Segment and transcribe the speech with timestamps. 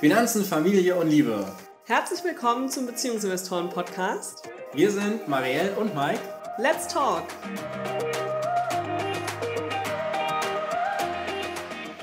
[0.00, 1.44] Finanzen, Familie und Liebe.
[1.86, 4.48] Herzlich willkommen zum Beziehungsinvestoren Podcast.
[4.72, 6.20] Wir sind Marielle und Mike.
[6.58, 7.24] Let's talk!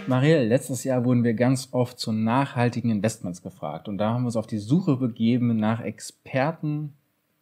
[0.07, 4.27] Marielle, letztes Jahr wurden wir ganz oft zu nachhaltigen Investments gefragt und da haben wir
[4.27, 6.93] uns auf die Suche begeben nach Experten,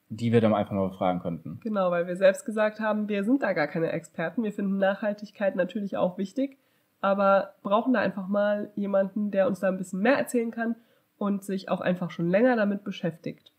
[0.09, 1.59] die wir dann einfach mal befragen könnten.
[1.63, 4.43] Genau, weil wir selbst gesagt haben, wir sind da gar keine Experten.
[4.43, 6.57] Wir finden Nachhaltigkeit natürlich auch wichtig,
[7.05, 10.75] aber brauchen da einfach mal jemanden, der uns da ein bisschen mehr erzählen kann
[11.19, 13.51] und sich auch einfach schon länger damit beschäftigt.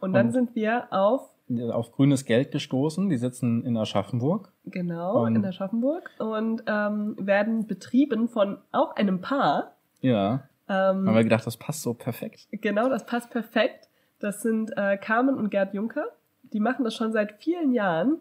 [0.00, 1.30] Und dann und sind wir auf
[1.72, 3.08] auf grünes Geld gestoßen.
[3.08, 4.52] Die sitzen in Aschaffenburg.
[4.66, 9.74] Genau, und in Aschaffenburg und ähm, werden betrieben von auch einem Paar.
[10.00, 10.44] Ja.
[10.68, 12.46] Ähm, haben wir gedacht, das passt so perfekt.
[12.52, 13.88] Genau, das passt perfekt.
[14.20, 16.04] Das sind äh, Carmen und Gerd Juncker.
[16.52, 18.20] Die machen das schon seit vielen Jahren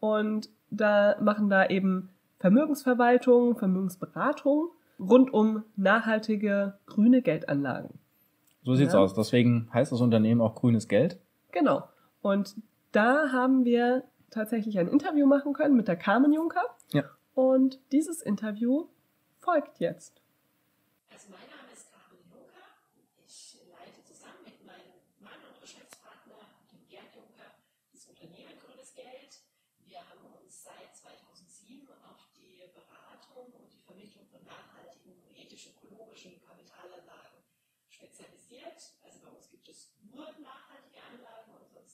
[0.00, 7.98] und da machen da eben Vermögensverwaltung, Vermögensberatung rund um nachhaltige grüne Geldanlagen.
[8.64, 9.00] So sieht's ja.
[9.00, 9.14] aus.
[9.14, 11.18] Deswegen heißt das Unternehmen auch grünes Geld.
[11.52, 11.84] Genau.
[12.20, 12.56] Und
[12.92, 16.62] da haben wir tatsächlich ein Interview machen können mit der Carmen Juncker.
[16.92, 17.04] Ja.
[17.34, 18.86] Und dieses Interview
[19.38, 20.20] folgt jetzt.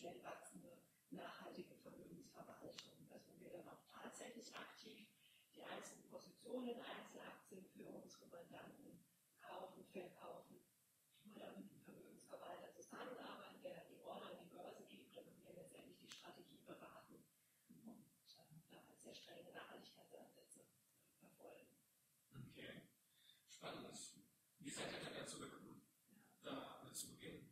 [0.00, 0.80] schnell wachsende
[1.10, 5.06] nachhaltige Vermögensverwaltung, wo wir dann auch tatsächlich aktiv
[5.54, 9.04] die einzelnen Positionen, Einzelaktien für unsere Mandanten
[9.42, 10.56] kaufen, verkaufen
[11.36, 15.98] oder mit dem Vermögensverwalter zusammenarbeiten, der die Order an die Börse gibt, damit wir letztendlich
[15.98, 17.20] die Strategie beraten
[19.00, 20.60] sehr strenge Nachhaltigkeitsansätze
[21.18, 21.72] verfolgen.
[22.52, 22.84] Okay,
[23.48, 23.96] spannend.
[24.60, 25.82] Wie seid ihr denn dazu gekommen,
[26.42, 27.48] da zu beginnen?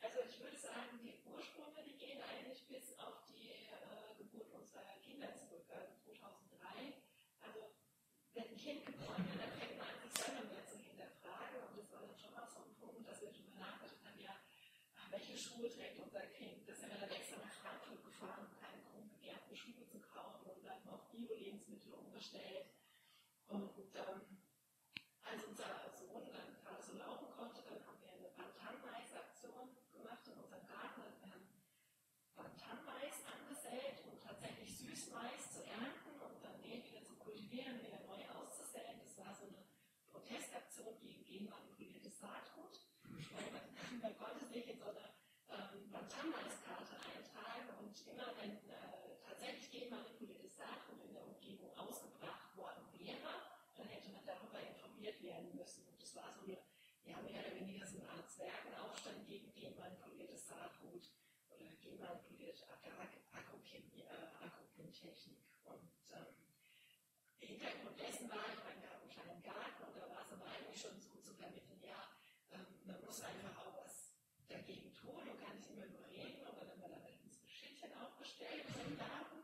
[0.00, 4.98] Also ich würde sagen, die Ursprünge, die gehen eigentlich bis auf die äh, Geburt unserer
[5.04, 6.98] Kinder zurück, also 2003.
[7.38, 7.70] Also
[8.34, 11.62] wenn ein Kind geboren wird, dann fängt man an, sich selber mehr zu hinterfragen.
[11.68, 14.34] Und das war dann schon auch so ein Punkt, dass wir darüber nachgedacht haben, ja,
[15.62, 16.68] Schuhe trägt unser Kind?
[16.68, 18.82] Das wir dann extra nach Frankfurt gefahren, um keine
[19.14, 22.66] begehrten Schuhe zu kaufen und dann auf Bio-Lebensmittel umgestellt.
[23.46, 24.42] Und ähm,
[25.22, 30.34] als unser Sohn dann gerade so laufen konnte, dann haben wir eine Bantan-Mais-Aktion gemacht in
[30.42, 31.00] unserem Garten.
[31.06, 31.46] Also wir haben
[32.34, 38.18] Bantan-Mais angesät und tatsächlich Süßmais zu ernten und dann den wieder zu kultivieren, wieder neu
[38.34, 38.98] auszusäen.
[38.98, 39.62] Das war so eine
[40.10, 42.82] Protestaktion gegen genmanipuliertes Saatgut.
[44.02, 45.12] Man konnte sich in so eine
[46.22, 53.42] Bantan-Mais-Karte eintragen und immer wenn äh, tatsächlich genmanipuliertes Saatgut in der Umgebung ausgebracht worden wäre,
[53.74, 55.84] dann hätte man darüber informiert werden müssen.
[55.88, 56.58] Und das war so eine,
[57.02, 61.10] ja, mehr oder weniger so eine Art Zwergenaufstand gegen genmanipuliertes Saatgut
[61.50, 64.06] oder genmanipulierte Agrochem-Technik.
[65.64, 66.26] Und ähm,
[67.40, 70.46] Hintergrund dessen war, ich meine, wir haben einen kleinen Garten und da war es aber
[70.46, 71.98] eigentlich schon so zu vermitteln, ja,
[72.52, 74.12] ähm, man muss einfach auch was
[74.48, 76.44] dagegen tun und kann nicht immer nur reden.
[76.44, 79.42] Und dann haben wir dann unsere Schildchen aufgestellt im Garten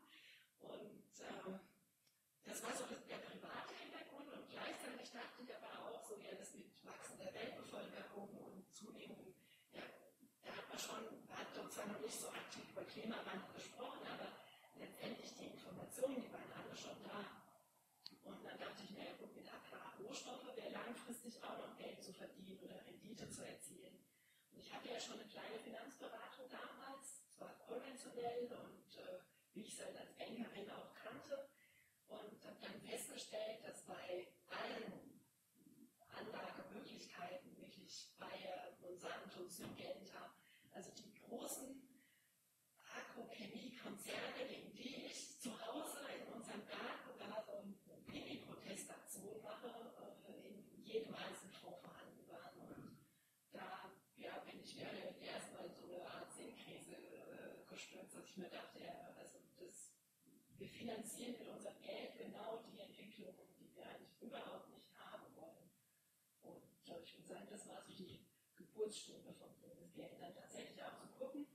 [0.68, 1.60] ähm,
[2.44, 6.54] das war so der private Hintergrund und gleichzeitig dachte ich aber auch, so ja, das
[6.54, 9.34] mit wachsender Weltbevölkerung und zunehmendem,
[9.72, 9.82] ja,
[10.42, 14.32] da hat man schon, hat uns zwar noch nicht so aktiv über Klimawandel gesprochen, aber
[14.80, 17.20] letztendlich die Informationen, die waren alle schon da.
[18.24, 22.64] Und dann dachte ich mir, gut, mit Agrarrohstoffe wäre langfristig auch noch Geld zu verdienen
[22.64, 24.00] oder Rendite zu erzielen.
[24.52, 29.20] Und ich hatte ja schon eine kleine Finanzberatung damals, zwar konventionell und äh,
[29.52, 31.44] wie ich es halt als Bankerin auch kannte.
[32.08, 35.20] Und habe dann festgestellt, dass bei allen
[36.08, 38.32] Anlagemöglichkeiten, wirklich bei
[38.80, 40.07] Monsanto, Syngenta,
[58.38, 58.78] manchmal dachte
[59.18, 59.90] also das,
[60.58, 65.66] wir finanzieren mit unserem Geld genau die Entwicklungen, die wir eigentlich überhaupt nicht haben wollen.
[66.42, 68.22] Und ich glaube, ich würde sagen, das war so also die
[68.54, 71.46] Geburtsstunde von Bundesgeld, dann tatsächlich auch zu gucken,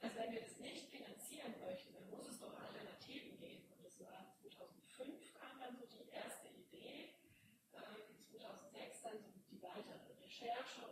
[0.00, 3.68] dass wenn wir das nicht finanzieren möchten, dann muss es doch Alternativen geben.
[3.76, 7.12] Und das war 2005 kam dann so die erste Idee,
[7.76, 10.88] ähm, 2006 dann so die weitere Recherche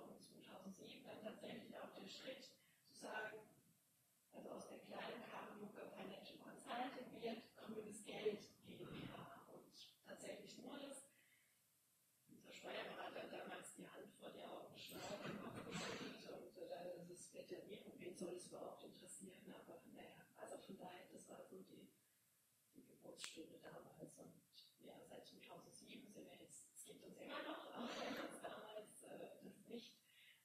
[23.22, 24.34] Geburtsstunde damals und
[24.82, 27.86] ja, seit 2007 sind wir jetzt, es gibt uns immer noch, aber
[28.26, 29.94] uns damals äh, das nicht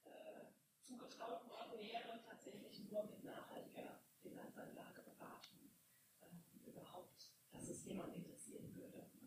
[0.06, 0.54] äh,
[0.86, 5.74] zugetraut worden wäre, tatsächlich nur mit nachhaltiger Finanzanlageberatung
[6.22, 9.10] äh, überhaupt, dass es jemand interessieren würde.
[9.10, 9.26] Also,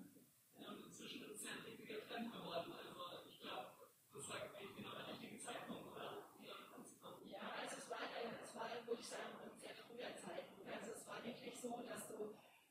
[0.55, 2.71] Ja, und inzwischen ist es ja ein richtiger Trend geworden.
[2.73, 3.67] Also ich glaube,
[4.15, 6.31] das war eigentlich genau der richtige Zeitpunkt, oder?
[6.39, 7.27] Hier anzufangen.
[7.29, 10.71] Ja, also es war, es war, würde ich sagen, ein sehr früher Zeitpunkt.
[10.71, 12.31] Also es war wirklich so, dass du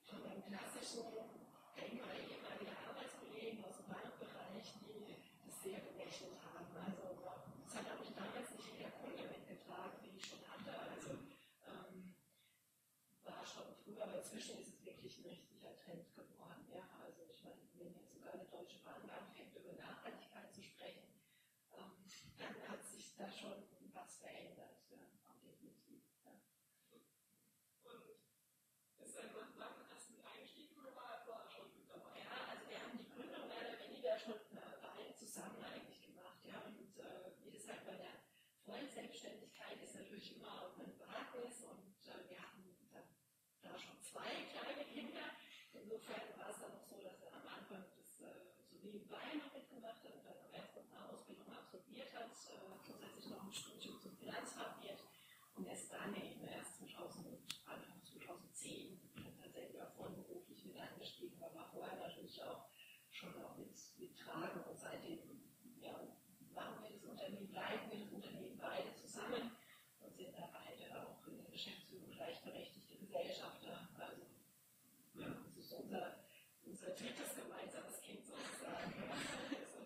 [0.10, 1.06] von dem klassischen,
[1.78, 5.06] denk mal, ehemalige Arbeitskollegen aus dem Bankbereich, die
[5.46, 6.66] das sehr gerechnet haben.
[6.74, 7.14] Also
[7.66, 10.74] das hat auch damals nicht jeder Kunde mitgetragen, den ich schon hatte.
[10.74, 11.12] Also
[11.70, 12.16] ähm,
[13.24, 16.66] war schon früher, aber inzwischen ist es wirklich ein richtiger Trend geworden.
[16.74, 21.22] Ja, also ich meine, wenn jetzt sogar eine Deutsche Bank anfängt, über Nachhaltigkeit zu sprechen,
[21.78, 22.02] ähm,
[22.38, 23.62] dann hat sich da schon
[23.94, 26.02] was verändert, ja, auch definitiv.
[26.25, 26.34] Ja.
[27.86, 32.20] Und ist dein Mann dann erst mit eingestiegen oder war er vorher schon mit dabei?
[32.20, 36.40] ja, also wir haben die Gründung mehr oder weniger schon äh, beide zusammen eigentlich gemacht.
[36.46, 38.22] Ja, und äh, wie gesagt, bei der
[38.66, 42.63] vollen Selbstständigkeit ist natürlich immer auch ein Wagnis und äh, wir hatten
[42.94, 43.02] da,
[43.62, 45.26] da schon zwei kleine Kinder.
[45.74, 49.54] Insofern war es dann noch so, dass er am Anfang das äh, so nebenbei noch
[49.54, 53.54] mitgemacht hat und dann am erst noch eine Ausbildung absolviert hat, äh, zusätzlich noch ein
[53.54, 55.02] Studium zum Finanzfachwirt
[55.56, 57.38] und erst dann eben erst 2000,
[57.70, 62.66] Anfang 2010 dann tatsächlich auch vollberuflich mit eingestiegen, aber war vorher natürlich auch
[63.12, 65.20] schon auch mit, mit Tragen und seitdem
[65.82, 65.94] ja,
[66.54, 69.52] machen wir das Unternehmen, leiten wir das Unternehmen beide zusammen
[70.00, 73.90] und sind da beide auch in der Geschäftsführung gleichberechtigte Gesellschafter.
[73.98, 74.22] Also
[75.16, 76.24] ja, das ist unser,
[76.64, 78.94] unser drittes gemeinsames Kind sozusagen.
[79.04, 79.80] Also,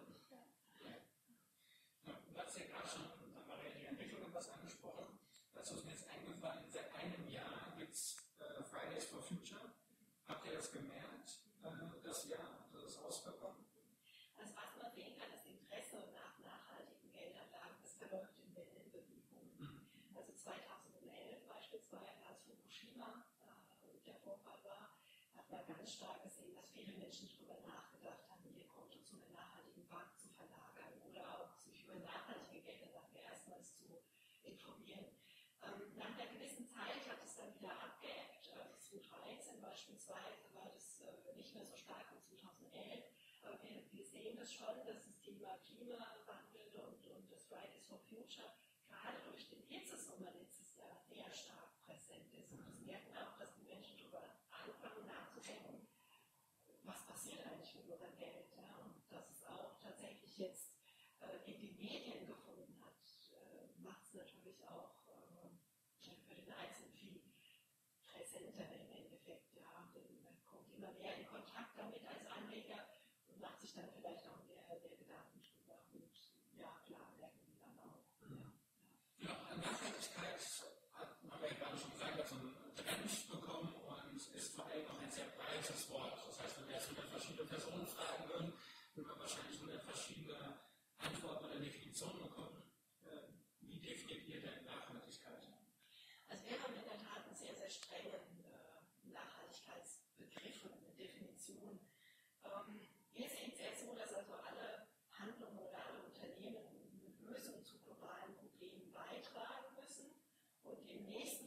[2.05, 3.05] Ja, Du hast ja gerade schon
[3.47, 5.17] Maria, die Entwicklung was angesprochen.
[5.53, 9.73] Dazu ist mir jetzt eingefallen, seit einem Jahr gibt es äh, Fridays for Future.
[10.27, 11.69] Habt ihr das gemerkt, äh,
[12.03, 13.65] das Jahr, also das ausbekommen?
[14.37, 19.87] Also was man sehen kann, das Interesse nach nachhaltigen Geldanlagen, das verläuft in Wellenbewegungen.
[20.15, 24.97] Also 2011 beispielsweise, als Fukushima äh, der Vorfall war,
[25.37, 29.35] hat man ganz stark gesehen, dass viele Menschen darüber nachgedacht haben, ihr Konto zu einer
[29.35, 33.91] nachhaltigen Bank zu verlagern oder auch sich über nachhaltige Geldanlagen erstmals zu
[34.47, 35.11] informieren.
[35.59, 38.47] Ähm, nach einer gewissen Zeit hat es dann wieder abgeebbt.
[38.55, 43.03] Also 2013 beispielsweise war das äh, nicht mehr so stark wie 2011.
[43.43, 47.99] Aber wir, wir sehen das schon, dass das Thema Klimawandel und, und das Fridays for
[48.07, 48.55] Future
[48.87, 52.55] gerade durch den Hitzesommer letztes Jahr sehr stark präsent ist.
[52.55, 54.23] Und das merken auch, dass die Menschen darüber
[54.63, 55.87] anfangen nachzudenken,
[56.83, 57.05] was
[57.83, 58.47] passiert eigentlich mit unserem Geld.
[58.55, 58.75] Ja?
[58.83, 60.71] Und dass es auch tatsächlich jetzt
[61.19, 62.95] äh, in den Medien gefunden hat,
[63.33, 65.49] äh, macht es natürlich auch äh,
[65.99, 67.21] für den Einzelnen viel
[68.07, 69.53] präsenter im Endeffekt.
[69.55, 69.89] Ja?
[69.93, 72.87] Denn man kommt immer mehr in Kontakt damit als Anleger
[73.27, 75.79] und macht sich dann vielleicht auch mehr, mehr Gedanken drüber.
[75.91, 76.11] Und
[76.57, 78.03] ja, klar, merken die dann auch.
[78.21, 78.53] Ja.
[79.19, 80.41] Ja, Nachhaltigkeit
[80.93, 84.99] hat Maria gerade schon gesagt, hat so einen Trend bekommen und ist vor allem auch
[84.99, 86.13] ein sehr breites Wort.
[86.27, 88.53] Das heißt, wenn wir jetzt über verschiedene Personen fragen würden,
[88.93, 90.59] würden wir wahrscheinlich nur verschiedene
[90.97, 92.63] Antworten oder Definitionen bekommen.
[93.05, 95.47] Äh, Wie definiert ihr denn Nachhaltigkeit?
[96.27, 101.79] Also wir haben in der Tat einen sehr, sehr strengen äh, Nachhaltigkeitsbegriff und eine Definition.
[102.45, 107.63] Ähm, wir sehen es sehr so, dass also alle Handlungen oder alle Unternehmen eine Lösung
[107.63, 110.21] zu globalen Problemen beitragen müssen
[110.63, 110.87] und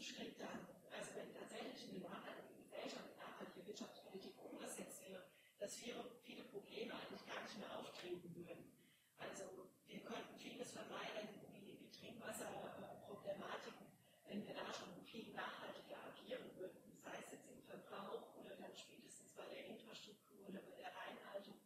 [0.07, 0.63] Schritt dann,
[0.95, 5.27] also wenn tatsächlich in der nachhaltigen Gesellschaft eine nachhaltige Wirtschaftspolitik umgesetzt wäre,
[5.59, 8.71] dass viele, viele Probleme eigentlich gar nicht mehr auftreten würden.
[9.19, 13.87] Also wir könnten vieles vermeiden, wie, wie Trinkwasserproblematiken,
[14.29, 18.77] wenn wir da schon viel nachhaltiger agieren würden, sei es jetzt im Verbrauch oder dann
[18.77, 21.59] spätestens bei der Infrastruktur oder bei der Reinhaltung.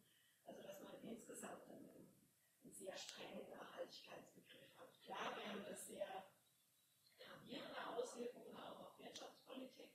[0.45, 2.09] Also dass man insgesamt einen,
[2.63, 4.97] einen sehr strengen Nachhaltigkeitsbegriff hat.
[5.05, 6.25] Klar wäre das sehr
[7.21, 9.91] gravierende Auswirkungen auch auf Wirtschaftspolitik,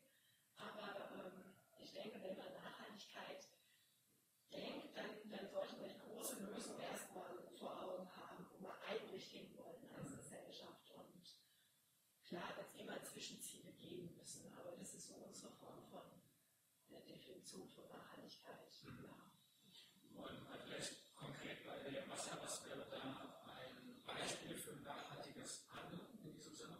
[0.56, 3.48] aber ähm, ich denke, wenn man Nachhaltigkeit
[4.52, 9.24] denkt, dann, dann sollte man die große Lösung erstmal vor Augen haben, wo wir eigentlich
[9.24, 10.86] hinwollen als Gesellschaft.
[12.36, 16.04] Klar es immer Zwischenziele geben müssen, aber das ist so unsere Form von
[16.90, 18.68] der Definition von Nachhaltigkeit.
[18.84, 20.20] Ja.
[20.20, 26.20] Und mal vielleicht konkret bei der Wasser, was wäre da ein Beispiel für nachhaltiges Handeln
[26.24, 26.76] in diesem Sinne?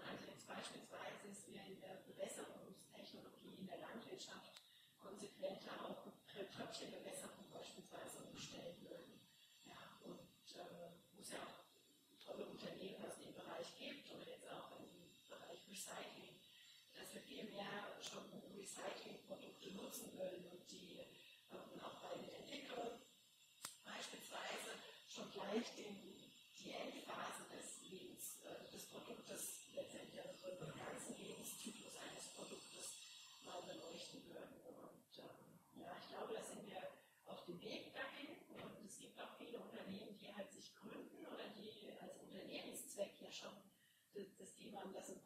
[0.00, 4.62] Also jetzt beispielsweise ist wir in der Bewässerungstechnologie in der Landwirtschaft
[4.96, 9.20] konsequenter auf Tröpfchenbewässerung beispielsweise umstellen würden.
[9.64, 10.24] Ja, und
[10.56, 11.66] äh, wo es ja auch
[12.26, 14.90] tolle Unternehmen aus dem Bereich gibt oder jetzt auch im
[15.30, 16.34] Bereich Recycling,
[16.98, 18.26] dass wir viel mehr schon
[18.58, 20.98] Recyclingprodukte nutzen würden und die
[21.54, 22.98] ähm, auch bei der Entwicklung
[23.86, 25.94] beispielsweise schon gleich den,
[26.58, 32.86] die Endphase des Lebens äh, des Produktes letztendlich also den ganzen Lebenszyklus eines Produktes
[33.46, 34.58] mal beleuchten würden.
[34.66, 36.82] Und ähm, ja, ich glaube, da sind wir
[37.30, 38.34] auf dem Weg dahin.
[38.58, 43.30] Und es gibt auch viele Unternehmen, die halt sich gründen oder die als Unternehmenszweck ja
[43.30, 43.54] schon
[44.16, 45.25] das, das Thema, das ein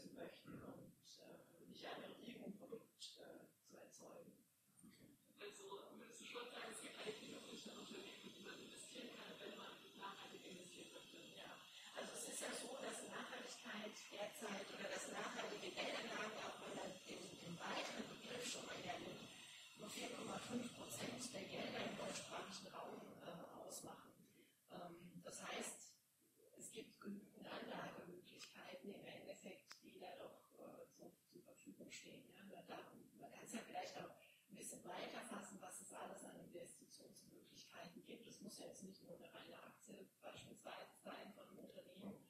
[32.67, 34.11] man kann es ja vielleicht auch
[34.49, 38.27] ein bisschen weiter fassen, was es alles an Investitionsmöglichkeiten gibt.
[38.27, 42.27] Es muss ja jetzt nicht nur eine reine Aktie beispielsweise sein von einem Unternehmen.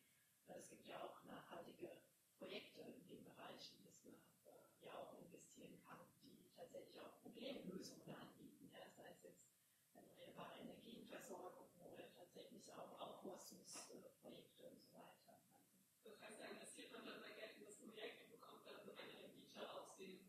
[0.47, 1.89] Es gibt ja auch nachhaltige
[2.37, 4.13] Projekte in dem Bereich, in das man
[4.45, 8.69] äh, ja auch investieren kann, die tatsächlich auch Problemlösungen anbieten.
[8.71, 8.83] Ja?
[8.95, 9.47] Sei es jetzt
[9.93, 15.37] erneuerbare Energienversorgung oder tatsächlich auch Aufforstungsprojekte und so weiter.
[15.37, 18.79] Also, Das heißt, da investiert man dann sein Geld in das Projekt und bekommt dann
[18.81, 20.19] eine Rendite aus den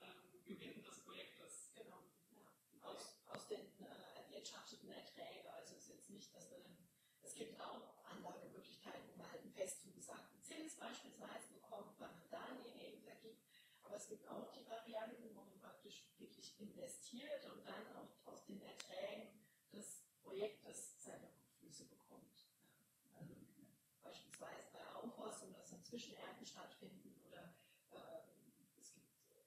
[0.00, 1.72] ähm, Gewinnen des Projektes.
[1.74, 2.00] Genau,
[2.32, 2.46] ja.
[2.88, 5.50] aus, aus den äh, erwirtschafteten Erträgen.
[5.52, 6.76] Also es ist jetzt nicht, dass man dann,
[7.22, 12.78] es gibt auch Anlagemöglichkeiten, wo man einen fest zugesagten Zins beispielsweise bekommt, weil man Darlehen
[12.78, 13.48] eben vergibt.
[13.82, 18.44] Aber es gibt auch die Varianten, wo man praktisch wirklich investiert und dann auch aus
[18.44, 19.40] den Erträgen
[19.72, 22.44] des Projektes seine Rückflüsse bekommt.
[23.18, 23.32] Also
[24.02, 27.54] beispielsweise bei Aufforstung, dass dann Zwischenernten stattfinden oder
[27.92, 28.92] ähm, es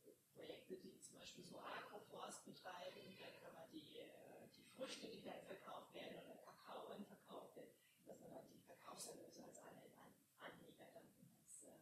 [0.04, 5.08] gibt Projekte, die zum Beispiel so Agroforst betreiben, dann kann man die, äh, die Früchte,
[5.10, 7.70] die dann verkauft werden oder Kakao, wenn verkauft wird,
[8.06, 11.08] dass man dann die Verkaufserlöse als An An Anleger dann
[11.42, 11.80] als äh,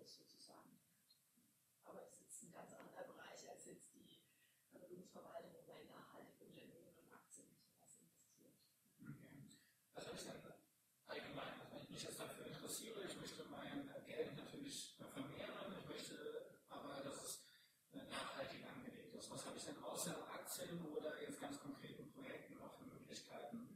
[0.00, 0.80] Rückfluss sozusagen.
[1.84, 4.24] Aber es ist ein ganz anderer Bereich als jetzt die
[4.70, 8.56] Vermögensverwaltung, wo man in nachhaltige Unternehmen und Aktien und sowas investiert.
[9.04, 9.44] Okay.
[9.94, 10.40] Was habe ich dann
[11.06, 11.60] allgemein?
[11.60, 16.16] Also wenn ich mich jetzt dafür interessiere, ich möchte mein Geld natürlich vermehren, ich möchte
[16.68, 17.44] aber, dass es
[17.92, 19.30] nachhaltig angelegt ist.
[19.30, 23.68] Was habe ich denn außer Aktien oder jetzt ganz konkreten Projekten noch für Möglichkeiten?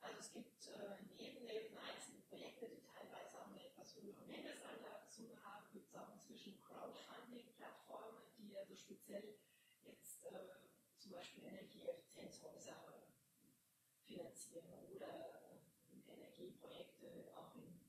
[0.00, 5.42] Also es gibt äh, neben den einzelnen Projekten, die teilweise auch eine etwas höhere Mindestanlagesumme
[5.44, 8.74] haben, gibt es auch inzwischen Crowdfunding-Plattformen, die also
[9.14, 9.38] speziell
[9.84, 12.74] jetzt äh, zum Beispiel Energieeffizienzhäuser
[14.02, 17.80] finanzieren oder äh, Energieprojekte auch in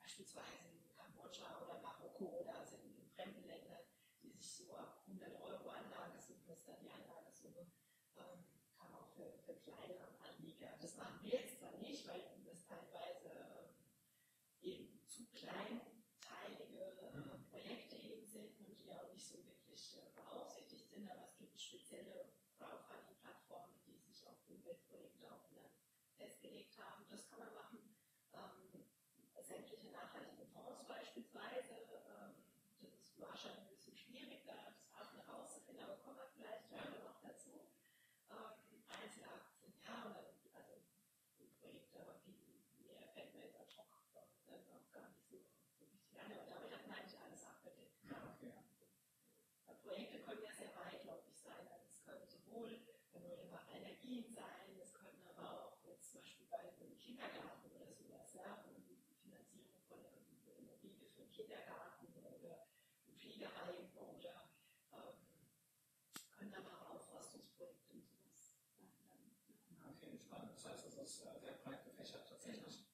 [0.00, 3.84] beispielsweise in Kambodscha oder Marokko oder also in, fremden Ländern,
[4.22, 7.70] die sich so ab 100 Euro Anlagesumme, ist dann die Anlagesumme,
[8.16, 10.72] ähm, kann auch für, für kleinere Anleger.
[10.80, 13.74] Das machen wir jetzt zwar nicht, weil das teilweise ähm,
[14.62, 20.88] eben zu kleinteilige äh, Projekte eben sind und die auch nicht so wirklich äh, beaufsichtigt
[20.88, 25.70] sind, aber es gibt spezielle Crowdfunding-Plattformen, die sich auf Umweltprojekte auch dann
[26.22, 27.04] festgelegt haben.
[27.10, 27.78] Das kann man machen.
[28.34, 28.86] Ähm,
[29.42, 31.74] sämtliche nachhaltige Fonds beispielsweise.
[32.06, 32.46] Ähm,
[32.80, 37.02] das ist wahrscheinlich ein bisschen schwierig, da das Partner herauszufinden, aber kommen wir vielleicht heute
[37.02, 37.50] noch dazu.
[38.30, 38.54] Ähm,
[38.88, 40.74] Einzelaktien, ja, oder, also
[41.60, 42.38] Projekte, aber viel
[42.86, 43.90] mehr fällt mir jetzt ad hoc
[44.46, 45.36] dann auch gar nicht so,
[45.74, 47.98] so wichtig an, aber damit hat man eigentlich alles abgedeckt.
[48.06, 48.54] Ja, okay.
[49.66, 51.66] Ja, Projekte können ja sehr weitläufig sein.
[51.66, 52.78] Also es können sowohl
[53.12, 58.32] erneuerbare Energien sein, es können aber auch jetzt zum Beispiel bei einem Kindergarten oder sowas,
[58.34, 58.80] ja, eine
[59.22, 62.66] Finanzierung von einer Immobilie für einen Kindergarten oder
[63.06, 64.48] ein Pflegeheim oder
[64.92, 65.16] ähm,
[66.36, 68.92] können aber auch Aufforstungsprojekte und sowas sein.
[69.08, 70.52] Dann, Okay, spannend.
[70.54, 72.84] Das heißt, es ist äh, sehr breit gefächert tatsächlich.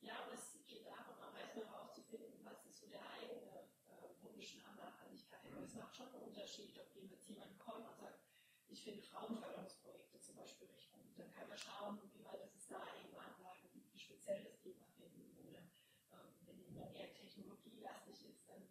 [0.00, 4.56] Ja, und es geht darum, auch erstmal herauszufinden, was ist so der eigene äh, Wunsch
[4.58, 5.44] nach Nachhaltigkeit.
[5.56, 8.24] Und es macht schon einen Unterschied, ob jemand, jemand kommt und sagt,
[8.68, 11.12] ich finde Frauenförderungsprojekte zum Beispiel recht gut.
[11.18, 14.88] Dann kann man schauen, wie weit es da eben Anlagen gibt, die speziell das Thema
[14.96, 15.28] finden.
[15.44, 18.64] Oder ähm, wenn jemand eher technologielastig ist, dann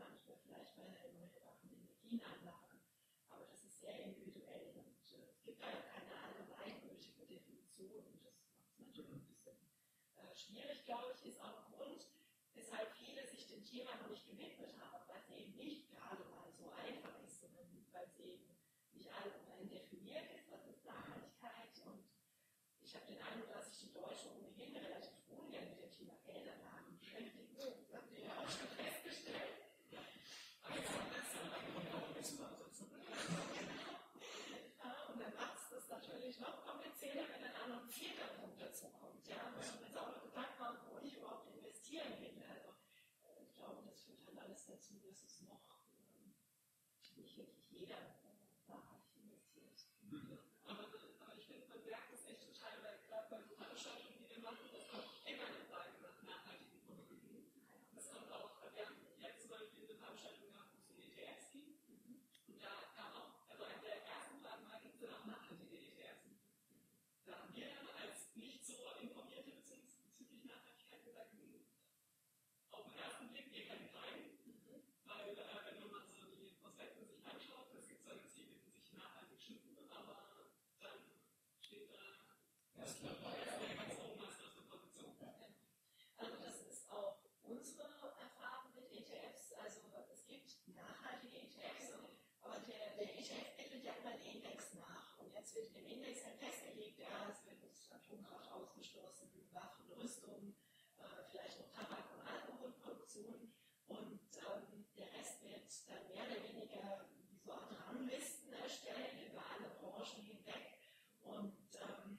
[0.00, 2.80] landet man vielleicht bei einer erneuerbaren Energienanlage.
[3.28, 8.40] Aber das ist sehr individuell und äh, es gibt ja keine allgemeingültige Definition und das
[8.48, 9.60] macht es natürlich ein bisschen
[10.16, 12.00] äh, schwierig, glaube ich, ist auch ein Grund,
[12.54, 16.50] weshalb viele sich dem Thema noch nicht gewidmet haben, weil es eben nicht gerade mal
[16.52, 18.44] so einfach ist, sondern weil es eben
[19.20, 22.04] nicht allgemein definiert ist, was ist Nachhaltigkeit und
[22.80, 26.98] ich habe den Eindruck, dass sich die Deutschen ohnehin relativ ungern mit dem Thema Geldanlagen
[26.98, 27.52] beschäftigen.
[27.56, 29.60] Das habt ihr ja auch schon festgestellt.
[29.90, 30.00] Ja,
[35.12, 38.60] und dann macht es das natürlich noch komplizierter, wenn dann auch noch ein vierter Punkt
[38.60, 39.26] dazu kommt.
[39.28, 42.40] Ja, muss man jetzt auch noch Gedanken machen, wo ich überhaupt investieren will.
[42.48, 42.72] Also,
[43.28, 45.60] äh, ich glaube, das führt dann alles dazu, dass es noch
[45.92, 46.32] ähm,
[47.16, 49.78] nicht wirklich jeder äh, nachhaltig investiert.
[50.66, 54.30] Aber, aber ich finde, man merkt es echt total, weil gerade bei so Veranstaltungen, die
[54.30, 57.50] wir machen, das kommt immer eine Frage nach nachhaltigen Produkten.
[57.94, 61.50] Das kommt auch, wir haben jetzt zum Beispiel eine Veranstaltung gehabt, wo es um ETFs
[61.50, 61.74] ging.
[62.46, 65.76] Und da kam auch, also eine der ersten Fragen war, gibt es denn auch nachhaltige
[65.76, 66.26] ETFs?
[67.26, 71.66] Da haben wir dann als nicht so informierte Beziehungs bezüglich Nachhaltigkeit gesagt, hm,
[72.70, 74.38] auf den ersten Blick wir kennen keinen.
[75.06, 78.70] Weil, äh, wenn man mal so die Prospekte sich anschaut, es gibt zwar Ziele, die
[78.70, 80.16] sich nachhaltig schützen, aber
[80.80, 80.98] dann
[81.60, 82.69] steht da, Das klappt wer ganz oben als erste Position.
[86.16, 89.52] Also das ist auch unsere Erfahrung mit ETFs.
[89.52, 89.80] Also
[90.12, 91.92] es gibt nachhaltige ETFs,
[92.42, 95.18] aber der, ETF bildet ja immer den Index nach.
[95.18, 97.60] Und jetzt wird im Index halt festgelegt, ja, es wird
[98.10, 100.54] Atomkraft ausgestoßen, Waffen, Rüstung,
[100.98, 103.52] äh, vielleicht noch Tabak- und Alkoholproduktion.
[103.86, 109.42] Und ähm, der Rest wird dann mehr oder weniger wie so Art Ranglisten erstellen über
[109.42, 110.78] alle Branchen hinweg.
[111.22, 112.18] Und ähm,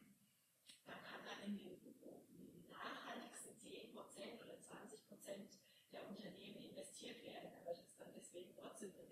[0.86, 5.60] da kann dann in den, in den nachhaltigsten 10% oder 20%
[5.92, 7.52] der Unternehmen investiert werden.
[7.56, 9.08] Aber das ist dann deswegen trotzdem eine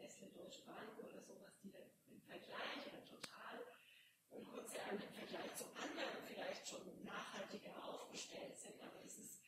[0.70, 3.58] Bank oder sowas, die dann im Vergleich oder total
[4.32, 8.82] ein Konzern im Vergleich zu anderen vielleicht schon nachhaltiger aufgestellt sind.
[8.82, 9.42] Aber das ist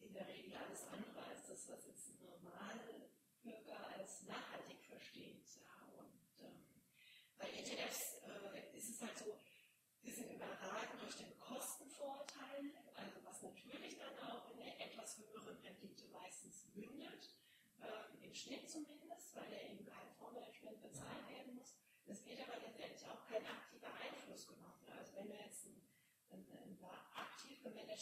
[0.00, 5.46] in der Regel alles andere als das, was jetzt ein Normalbürger als nachhaltig versteht.
[5.56, 5.98] Ja.
[5.98, 6.64] Und ähm,
[7.38, 9.38] bei ETFs äh, ist es halt so,
[10.02, 15.56] Sie sind überragend durch den Kostenvorteil, also was natürlich dann auch in der etwas höheren
[15.58, 17.30] Rendite meistens mündet,
[17.80, 21.76] ähm, im Schnitt zumindest, weil ja eben kein Fondsmanagement bezahlt werden muss.
[22.06, 24.84] Es wird aber letztendlich auch kein aktiver Einfluss genommen.
[24.90, 25.86] Also wenn wir jetzt einen,
[26.30, 26.78] einen, einen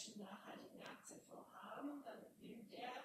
[0.03, 3.03] gemanagten nachhaltigen Aktienfonds haben, dann nimmt der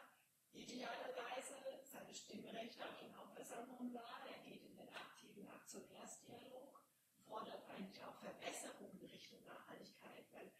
[0.52, 1.54] idealerweise
[1.84, 6.80] seine Stimmrechte auf den Hauptversammlungen wahr, er geht in den aktiven Aktionärsdialog
[7.26, 10.52] fordert eigentlich auch Verbesserungen in Richtung Nachhaltigkeit, weil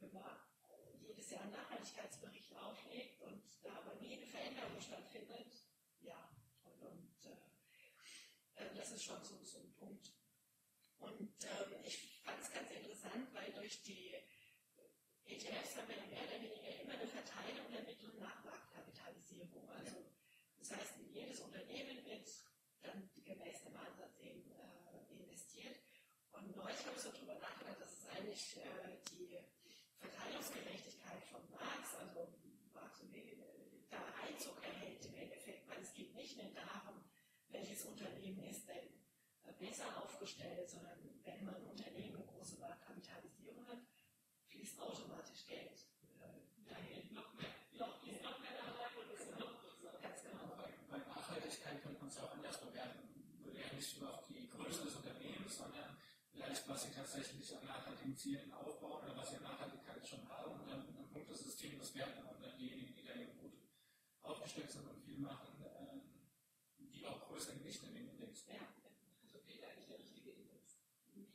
[0.00, 0.36] wenn man
[1.00, 5.52] jedes Jahr einen Nachhaltigkeitsbericht auflegt und da aber nie eine Veränderung stattfindet,
[6.00, 6.30] ja,
[6.64, 10.12] und, und äh, äh, das ist schon so, so ein Punkt.
[10.98, 14.14] Und ähm, ich fand es ganz interessant, weil durch die
[15.28, 19.68] ETFs haben wir mehr oder weniger immer eine Verteilung der Mittel nach Marktkapitalisierung.
[19.68, 20.08] Also
[20.56, 22.24] das heißt, in jedes Unternehmen wird
[22.80, 24.40] dann gemäß dem Ansatz äh,
[25.12, 25.76] investiert.
[26.32, 29.36] Und neulich habe ich so drüber nachgedacht, das ist eigentlich äh, die
[30.00, 32.32] Verteilungsgerechtigkeit von Marx, also
[32.72, 33.36] Marx und äh,
[33.90, 37.04] da Einzug erhält im Endeffekt, weil es geht nicht mehr darum,
[37.48, 38.96] welches Unternehmen ist denn
[39.44, 43.84] äh, besser aufgestellt, sondern wenn man ein Unternehmen eine große Marktkapitalisierung hat,
[44.80, 45.78] automatisch Geld
[46.68, 47.14] dahin.
[47.14, 49.98] Noch mehr, noch, ist noch mehr dabei und ist noch größer.
[50.02, 50.56] Ganz genau.
[50.90, 53.08] Bei, Nachhaltigkeit könnte man es auch anders bewerten.
[53.54, 55.96] Ja nicht nur auf die Größe des Unternehmens, sondern
[56.30, 60.60] vielleicht, was sie tatsächlich an nachhaltigen Zielen aufbauen oder was sie an Nachhaltigkeit schon haben.
[60.60, 63.58] Und dann ein Punktesystem, das werden und dann diejenigen, die da eben gut
[64.22, 66.02] aufgestellt sind und viel machen, ähm,
[66.78, 68.46] die auch größer Gewicht in den Index.
[68.46, 68.54] Ja.
[69.22, 70.78] Also fehlt eigentlich der richtige Index.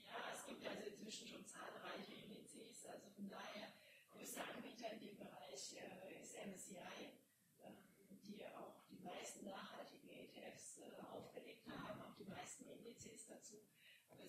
[0.01, 3.73] Ja, es gibt also inzwischen schon zahlreiche Indizes, also von daher
[4.11, 7.17] größter Anbieter in dem Bereich äh, ist MSCI,
[7.63, 7.77] ähm,
[8.23, 13.57] die auch die meisten nachhaltigen ETFs äh, aufgelegt haben, auch die meisten Indizes dazu.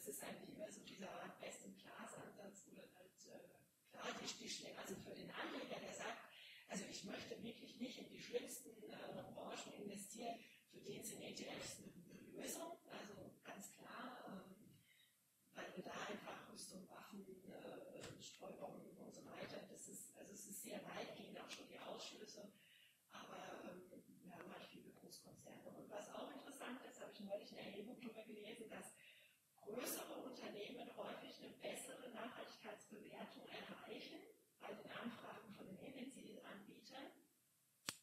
[0.04, 1.08] Es ist eigentlich immer so dieser
[1.40, 3.40] Best-in-Class-Ansatz, wo dann halt äh,
[3.88, 6.28] klar die, die Schnell, also für den Anleger, der sagt,
[6.68, 11.80] also ich möchte wirklich nicht in die schlimmsten äh, Branchen investieren, für den sind ETFs
[11.80, 14.28] eine Lösung, also ganz klar.
[14.28, 14.76] Ähm,
[15.56, 20.44] weil wir da einfach Rüstung, Waffen, äh, Streubomben und so weiter, das ist, also es
[20.44, 22.52] ist sehr weitgehend auch schon die Ausschlüsse,
[23.08, 23.40] aber
[23.72, 23.88] ähm,
[24.20, 25.64] wir haben halt viele Großkonzerne.
[25.80, 28.93] Und was auch interessant ist, habe ich neulich eine Erhebung darüber gelesen, dass
[29.64, 34.20] größere Unternehmen häufig eine bessere Nachhaltigkeitsbewertung erreichen
[34.60, 37.08] bei den Anfragen von den Energy-Anbietern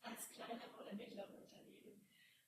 [0.02, 2.02] als kleinere oder mittlere Unternehmen.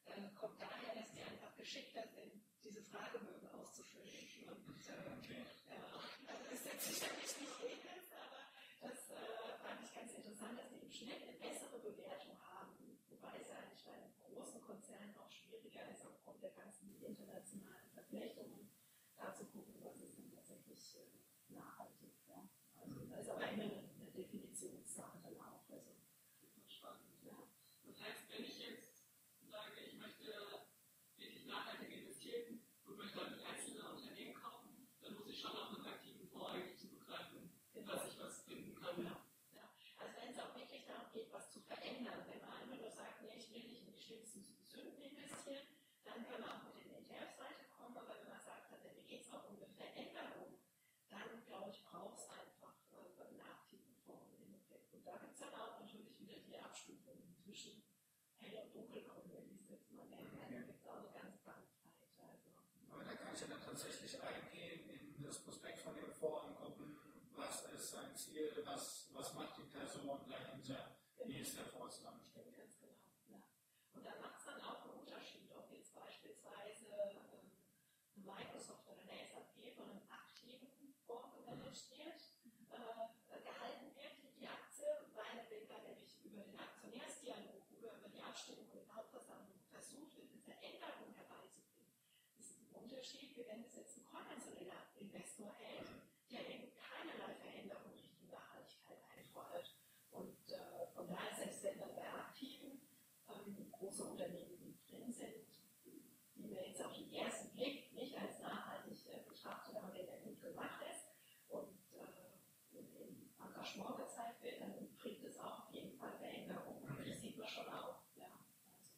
[0.05, 4.09] Äh, kommt daher, dass die einfach geschickter sind, diese Fragebögen auszufüllen.
[4.49, 5.45] Und äh, okay.
[5.69, 5.77] äh,
[6.25, 8.41] also ist jetzt sicherlich nicht jedes, aber
[8.81, 13.37] das äh, fand ich ganz interessant, dass die im Schnitt eine bessere Bewertung haben, wobei
[13.37, 18.62] es ja eigentlich bei großen Konzernen auch schwieriger ist aufgrund der ganzen internationalen Verflechtungen
[46.21, 49.57] dann auch mit den ETFs weiterkommen, aber wenn man sagt, tatsächlich geht es auch um
[49.57, 50.61] eine Veränderung,
[51.09, 54.93] dann glaube ich, braucht es einfach äh, einen aktiven Fonds im Endeffekt.
[54.93, 57.81] Und da gibt es dann auch natürlich wieder die Abstufungen zwischen
[58.37, 60.37] hell- und dunkelgrün, wenn ich es jetzt mal nennen.
[60.37, 61.97] Da gibt es auch eine ganze Bandbreite.
[62.21, 62.49] Also,
[62.93, 66.99] Aber da kann ich ja dann tatsächlich eingehen in das Prospekt von dem und gucken,
[67.35, 70.95] was ist sein Ziel, was, was macht die Person dahinter,
[71.25, 72.55] wie ist der Fonds zusammengestellt.
[72.55, 72.95] Ganz genau,
[73.27, 73.41] ja.
[73.93, 77.51] Und da macht es dann auch einen Unterschied, ob jetzt beispielsweise ähm,
[78.15, 82.21] eine Microsoft oder eine SAP von einem aktiven Fonds gemanagt wird,
[82.71, 88.21] äh, gehalten wird, die Aktie, weil wenn dann nämlich über den Aktionärsdialog oder über die
[88.23, 91.91] Abstimmung und die Hauptversammlung versucht wird, eine Veränderung herbeizubringen.
[92.37, 92.55] Das
[93.03, 95.89] ist Unterschied, wie wenn es jetzt ein konventioneller Investor hält,
[96.31, 99.75] der eben keinerlei Veränderung Richtung Nachhaltigkeit einfordert.
[100.11, 102.79] Und äh, von daher, selbst wenn dann bei aktiven
[103.27, 105.51] ähm, große Unternehmen die drin sind,
[105.83, 110.21] die wir jetzt auf den ersten Blick nicht als nachhaltig äh, betrachtet haben, wenn der
[110.21, 111.03] gut gemacht ist
[111.49, 116.87] und äh, im Engagement gezeigt wird, dann bringt es auch auf jeden Fall Veränderungen.
[117.05, 117.99] Das sieht man schon auch.
[118.15, 118.31] Ja,
[118.71, 118.91] also.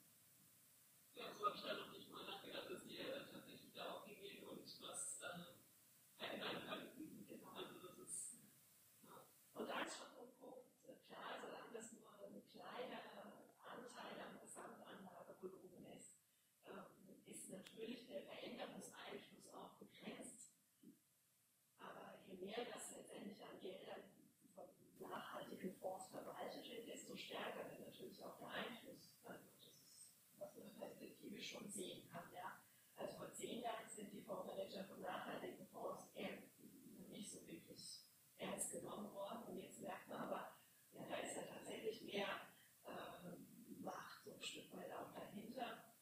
[1.15, 4.44] Ja, so habe ich da noch nicht mal nachgedacht, dass ihr tatsächlich da auch hingeht
[4.44, 6.88] und was äh, verändern kann.
[7.28, 7.52] Genau.
[7.52, 8.39] Also das ist
[9.54, 13.02] Und da ist schon so ein Punkt, äh, klar, solange das nur ein kleiner
[13.63, 16.15] Anteil am Gesamtanlagevolumen ist,
[16.65, 20.56] ähm, ist natürlich der Veränderungseinfluss auch begrenzt.
[21.78, 24.04] Aber je mehr das letztendlich an Geldern
[24.56, 24.66] von
[25.00, 29.20] nachhaltigen Fonds verwaltet wird, desto stärker wird natürlich auch der Einfluss.
[29.24, 29.42] Das
[29.92, 32.32] ist, was man perspektivisch schon sehen kann.
[32.34, 32.62] Ja.
[32.96, 36.44] Also vor zehn Jahren sind die Fondsmanager von nachhaltigen Fonds eher
[37.10, 38.06] nicht so wirklich
[38.38, 39.44] ernst genommen worden.
[39.50, 40.56] Und jetzt merkt man aber,
[40.94, 42.28] ja, da ist ja tatsächlich mehr
[42.86, 45.96] äh, Macht so ein Stück weit auch dahinter.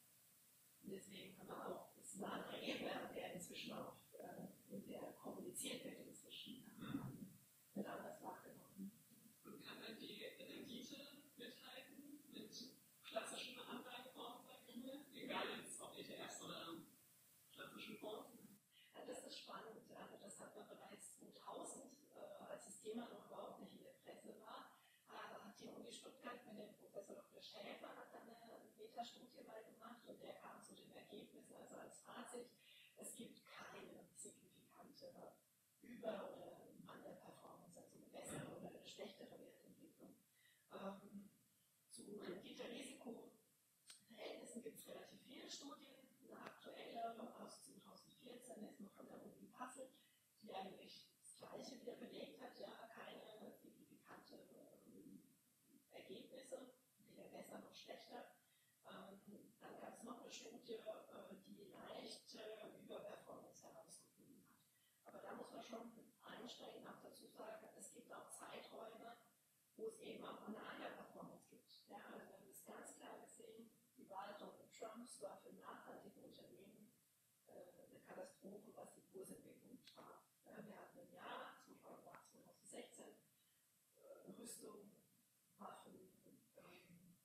[0.83, 4.85] Und deswegen kann man auch, das ist eine andere Ebene, der inzwischen auch, äh, in
[4.85, 8.91] der kommuniziert wird inzwischen, äh, wird anders wahrgenommen.
[9.45, 12.51] Und kann dann die Rendite mithalten mit
[13.01, 16.83] klassischen Anlagefonds, sag ich mal, egal jetzt ob ETFs oder
[17.53, 18.29] klassischen Fonds.
[18.93, 19.79] Ja, das ist spannend.
[19.95, 23.95] Also das hat man bereits 2000, äh, als das Thema noch überhaupt nicht in der
[24.03, 27.41] Presse war, äh, hat die Uni Stuttgart mit dem Professor Dr.
[27.41, 32.01] Schäfer hat dann eine Metastudie mal gemacht und der kam zu den Ergebnissen, also als
[32.05, 32.45] Fazit,
[32.97, 35.11] es gibt keine signifikante
[35.81, 36.53] Über- oder
[36.85, 40.13] Underperformance, also eine bessere oder eine schlechtere Wertentwicklung.
[40.71, 41.31] Ähm,
[41.89, 45.97] zu Rendite-Risiko-Verhältnissen gibt es relativ viele Studien.
[46.29, 49.89] Eine aktuelle aus 2014 ist noch von der Uni Kassel,
[50.43, 54.37] die eigentlich das Gleiche wieder belegt hat, ja, keine signifikante
[54.85, 55.23] ähm,
[55.91, 56.59] Ergebnisse,
[57.15, 58.25] weder besser noch schlechter.
[58.89, 64.57] Ähm, dann gab es noch eine Studie, äh, die leicht äh, Überperformance herausgefunden hat.
[65.05, 65.91] Aber da muss man schon
[66.23, 69.17] einsteigen, auch dazu sagen, es gibt auch Zeiträume,
[69.83, 71.67] wo es eben auch eine andere Performance gibt.
[71.89, 76.23] Ja, also wir haben das ganz klar gesehen, die Wahl Donald Trumps war für nachhaltige
[76.23, 76.87] Unternehmen
[77.47, 80.23] äh, eine Katastrophe, was die Kursentwicklung betraf.
[80.47, 83.11] Ja, wir hatten im Jahr 2018, 2016
[83.99, 84.95] äh, Rüstung,
[85.57, 85.99] Waffen,
[86.55, 87.17] ähm,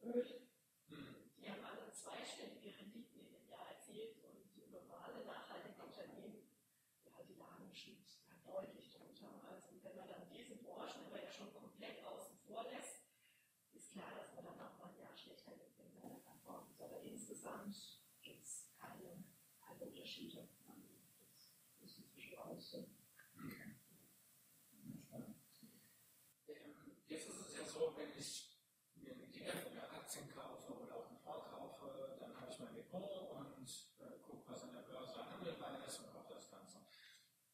[0.00, 0.48] Öl.
[0.88, 6.48] Die haben alle zweistellige Renditen in dem Jahr erzielt und normale nachhaltige Unternehmen,
[7.04, 9.28] ja, die lagen im Schnitt ja, deutlich drunter.
[9.46, 13.04] Also wenn man dann diese Branchen aber ja schon komplett außen vor lässt,
[13.72, 16.82] ist klar, dass man dann auch mal ein Jahr schlechter wird in seiner Performance.
[16.84, 17.76] Aber insgesamt
[18.22, 19.24] gibt es keine,
[19.60, 19.90] keine
[20.24, 20.48] Unterschiede.
[21.80, 22.76] Das ist inzwischen raus.
[26.48, 26.74] Okay.
[27.06, 28.58] Jetzt ist es ja so, wenn ich
[28.96, 32.74] mir ein ETF oder Aktien kaufe oder auch einen Fonds kaufe, dann habe ich mein
[32.74, 33.68] Depot und
[34.00, 36.78] äh, gucke, was an der Börse handelbar ist und kaufe das Ganze.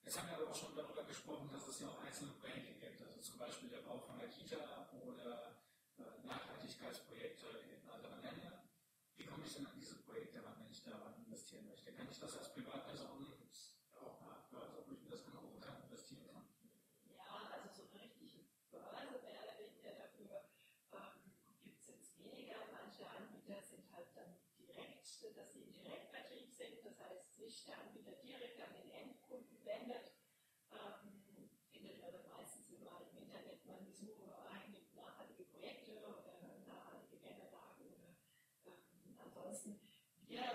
[0.05, 3.03] Jetzt haben wir aber auch schon darüber gesprochen, dass es ja auch einzelne Projekte gibt,
[3.03, 5.57] also zum Beispiel der Bau von der Kita oder
[5.99, 8.71] äh, Nachhaltigkeitsprojekte in anderen Ländern.
[9.17, 10.81] Wie komme ich denn an diese Projekte ran, wenn ich
[11.81, 13.29] ich da Kann ich das als Privatperson
[14.01, 16.49] auch nachweisen, ob ich das genau kann, investieren kann?
[17.13, 18.41] Ja, also so eine richtige
[18.73, 20.49] Börse wäre wär dafür,
[20.97, 21.29] ähm,
[21.61, 22.57] gibt es jetzt weniger.
[22.73, 27.77] Manche Anbieter sind halt dann direkt, dass sie im Direktvertrieb sind, das heißt sich der
[27.85, 30.17] Anbieter direkt an den Endkunden wendet.
[30.73, 36.25] Ähm, findet man dann meistens immer im Internet mal eine Suche eingibt, nachhaltige Projekte oder
[36.65, 38.17] nachhaltige Geldanlagen oder
[38.73, 39.77] ähm, ansonsten.
[40.25, 40.47] Wir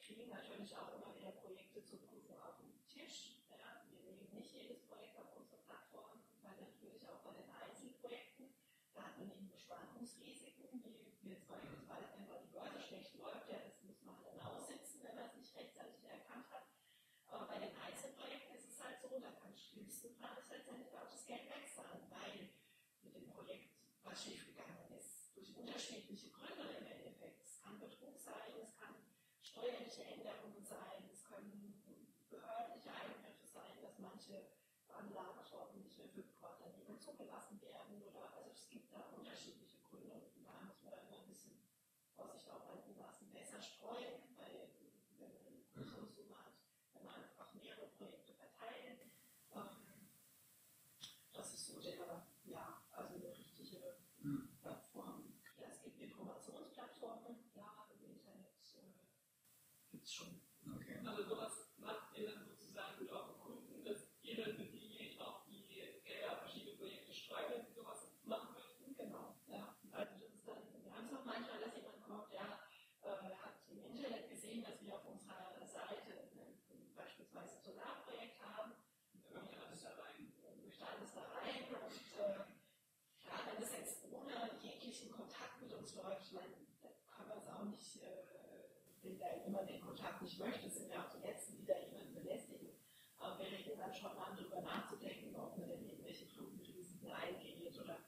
[0.00, 0.30] kriegen
[0.74, 3.38] natürlich auch immer wieder Projekte zur Prüfung auf den Tisch.
[3.50, 8.54] Ja, wir nehmen nicht jedes Projekt auf unsere Plattform, weil natürlich auch bei den Einzelprojekten,
[8.94, 10.82] da hat man eben Bespannungsrisiken,
[11.22, 15.14] die jetzt beispielsweise einfach die Börse schlecht läuft, ja, das muss man dann aussitzen, wenn
[15.14, 16.66] man es nicht rechtzeitig erkannt hat.
[17.30, 21.06] Aber bei den Einzelprojekten ist es halt so, da kann schlimmsten Fall ist letztendlich auch
[21.10, 22.50] das Geld weg sein, weil
[23.02, 27.42] mit dem Projekt was schiefgegangen ist, durch unterschiedliche Gründe im Endeffekt.
[27.46, 28.94] Es kann Betrug sein, es kann
[29.42, 31.82] steuerliche Änderungen sein, es können
[32.28, 34.46] behördliche Eingriffe sein, dass manche
[34.92, 40.44] Anlageformen nicht mehr für Quartalligen zugelassen werden oder also es gibt da unterschiedliche Gründe und
[40.44, 41.58] da muss man dann immer ein bisschen
[42.14, 44.68] Vorsicht auch walten lassen, besser streuen, weil
[45.18, 46.52] wenn man eine größere Summe hat,
[46.92, 49.10] wenn man einfach mehrere Projekte verteilen.
[49.54, 50.08] Ähm,
[51.32, 54.56] das ist so der, ja, also eine richtige Hm.
[54.62, 55.34] Plattform.
[55.60, 60.40] Ja, es gibt Informationsplattformen, ja, im Internet äh, gibt es schon.
[60.64, 60.98] Okay.
[61.04, 65.44] Also sowas macht ihr dann sozusagen mit euren Kunden, dass ihr dann mit diejenigen auch
[65.44, 68.96] die Gelder verschiedene Projekte streut, wenn sie sowas machen möchten.
[68.96, 69.76] Genau, ja.
[69.92, 72.60] Also das ist dann, wir haben es auch manchmal, dass jemand kommt, der
[73.04, 78.72] äh, hat im Internet gesehen, dass wir auf unserer Seite ein, beispielsweise ein Solarprojekt haben,
[79.12, 80.32] Da kommt alles da rein.
[80.48, 82.54] und möchte alles da rein und äh,
[83.24, 87.38] ja, wenn das jetzt ohne jeglichen Kontakt mit uns läuft, ich meine, dann kann man
[87.38, 88.20] es auch nicht, äh,
[89.44, 92.70] jemand den Kontakt nicht möchte, sind wir auch die Letzten, die da jemanden belästigen.
[93.18, 97.98] Aber wir reden dann schon an, darüber nachzudenken, ob man denn irgendwelche Flugrisiken eingeht oder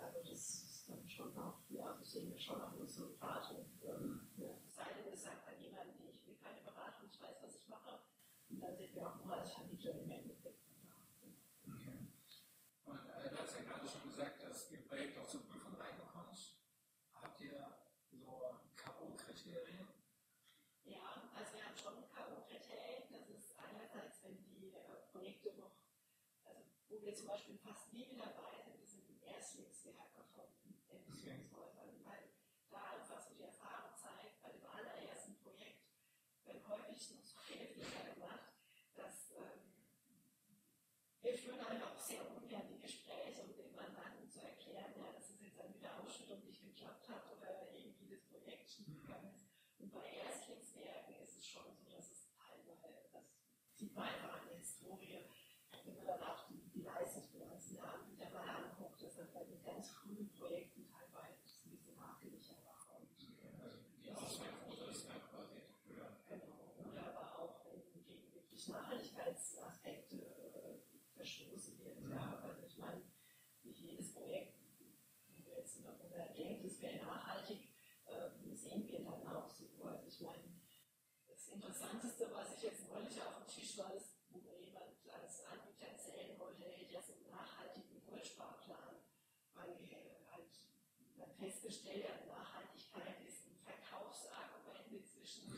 [0.00, 3.66] also das ist dann schon auch, ja, das sehen wir schon auch unsere Beratung.
[3.84, 4.48] Ähm, ja.
[4.66, 8.00] Sei denn, es sagt dann jemand, ich will keine Beratung, ich weiß, was ich mache.
[8.48, 10.50] Und dann sind wir auch nur als Vermittler im da.
[11.68, 11.98] Okay.
[12.84, 16.56] Und äh, du hast ja gerade schon gesagt, dass ihr Projekt auch zur Prüfung reinbekommt.
[17.12, 17.76] Habt ihr
[18.10, 19.86] so K.O.-Kriterien?
[20.84, 23.04] Ja, also wir haben schon K.O.-Kriterien.
[23.12, 25.76] Das ist einerseits, wenn die äh, Projekte noch,
[26.44, 30.46] also wo wir zum Beispiel fast nie mit dabei sind, das sind Erstlingswerke von
[30.94, 32.30] Emissionssäufern, weil
[32.70, 35.90] da einfach so die Erfahrung zeigt, bei dem allerersten Projekt
[36.46, 38.54] werden häufig noch so viele Fehler gemacht,
[38.94, 39.74] dass ähm,
[41.22, 45.34] wir führen einfach auch sehr ungern die Gespräche, um dem Mandanten zu erklären, ja, dass
[45.34, 49.50] es jetzt an der Ausschüttung nicht geklappt hat oder irgendwie das Projekt schiefgegangen ist.
[49.82, 53.26] Und bei Erstlingswerken ist es schon so, dass es teilweise, das
[53.74, 55.26] sieht man einfach an der Historie,
[55.84, 59.62] wenn man dann auch die, die Leistungsbilanzen der Anbieter mal anguckt, dass das bei den
[59.62, 63.00] ganz frühen Projekten teilweise ein bisschen nachgeliefert war.
[63.00, 63.08] Und,
[63.60, 66.16] Also die Auswahlquote ist da quasi höher.
[66.28, 66.90] Genau.
[66.90, 70.80] Oder aber auch, wenn gegen wirklich Nachhaltigkeitsaspekte äh,
[71.14, 72.00] verstoßen wird.
[72.10, 73.02] Ja, also ich meine,
[73.62, 74.58] nicht jedes Projekt,
[75.28, 76.36] wenn wir jetzt noch oder
[76.82, 77.68] wäre nachhaltig,
[78.06, 79.64] äh, sehen wir dann auch so.
[79.84, 80.42] Also ich meine,
[81.28, 85.44] das Interessanteste, was ich jetzt neulich auf dem Tisch war, ist, wo mir jemand als
[85.46, 89.00] Anbieter erzählen wollte, er hätte ja so einen nachhaltigen Goldsparplan,
[89.78, 89.96] wir
[90.30, 90.50] halt
[91.18, 95.52] dann festgestellt haben, Nachhaltigkeit ist ein Verkaufsargument inzwischen.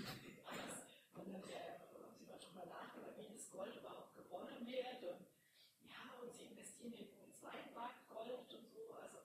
[0.46, 0.82] Alles.
[1.14, 5.02] Und dann haben sie mal drüber nachgedacht, wie das Gold überhaupt gewonnen wird.
[5.02, 5.26] Und
[5.86, 8.94] ja, und sie investieren in den Zweitmarkt Gold und so.
[8.94, 9.18] Also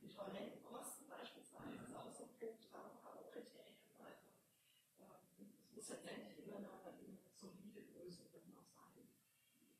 [0.00, 3.76] mit horrenden Kosten beispielsweise ist auch so ein Punkt, aber Kriterien.
[3.98, 4.30] Also,
[5.00, 9.08] ähm, es muss letztendlich immer eine, eine solide Lösung dann auch sein.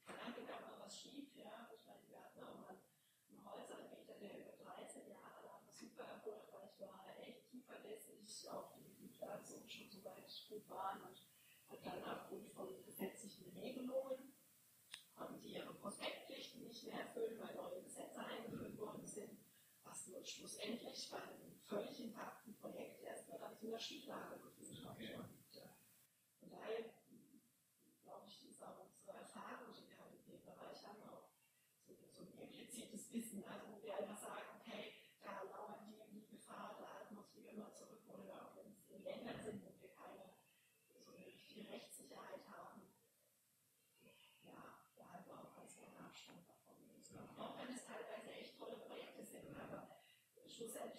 [0.05, 1.70] Klar geht auch mal was schief, ja.
[1.72, 6.81] Ich meine, wir hatten auch mal einen Holzanbieter, der über 13 Jahre lang super erfolgreich
[6.81, 11.16] war, echt zuverlässig, auch die Inflation schon so weit gut waren und
[11.68, 14.35] hat dann aufgrund von gesetzlichen Regelungen
[15.14, 19.38] haben die ihre Prospektpflichten nicht mehr erfüllt, weil neue Gesetze eingeführt worden sind,
[19.85, 24.96] was nur schlussendlich bei einem völlig intakten Projekt erstmal dann zu einer Schieflage geführt hat.
[24.96, 25.39] Okay.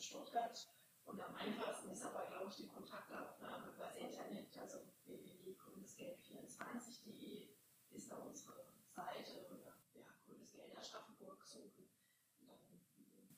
[0.00, 0.56] Stuttgart.
[1.04, 7.50] Und am einfachsten ist aber, glaube ich, die Kontaktaufnahme über das Internet, also www.gründesgeld24.de
[7.90, 11.90] ist da unsere Seite oder ja, Gründesgeld Aschaffenburg suchen.
[12.40, 12.80] Und dann